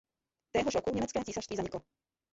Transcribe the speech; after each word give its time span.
Téhož 0.51 0.75
roku 0.75 0.89
německé 0.93 1.25
císařství 1.25 1.55
zaniklo. 1.55 1.81